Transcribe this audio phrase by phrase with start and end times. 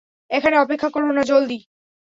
[0.31, 1.59] এখানে অপেক্ষা করো না, জলদি।